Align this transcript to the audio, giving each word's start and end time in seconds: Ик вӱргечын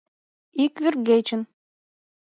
Ик 0.63 0.73
вӱргечын 0.83 1.41